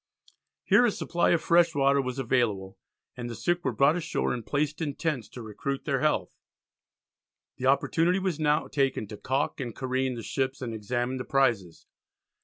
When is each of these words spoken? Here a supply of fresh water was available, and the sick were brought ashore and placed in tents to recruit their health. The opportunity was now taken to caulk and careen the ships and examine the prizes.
Here 0.63 0.83
a 0.83 0.89
supply 0.89 1.29
of 1.29 1.43
fresh 1.43 1.75
water 1.75 2.01
was 2.01 2.17
available, 2.17 2.75
and 3.15 3.29
the 3.29 3.35
sick 3.35 3.63
were 3.63 3.71
brought 3.71 3.95
ashore 3.95 4.33
and 4.33 4.43
placed 4.43 4.81
in 4.81 4.95
tents 4.95 5.29
to 5.29 5.43
recruit 5.43 5.85
their 5.85 5.99
health. 5.99 6.33
The 7.57 7.67
opportunity 7.67 8.17
was 8.17 8.39
now 8.39 8.67
taken 8.67 9.05
to 9.09 9.17
caulk 9.17 9.59
and 9.59 9.75
careen 9.75 10.15
the 10.15 10.23
ships 10.23 10.59
and 10.59 10.73
examine 10.73 11.17
the 11.17 11.23
prizes. 11.23 11.85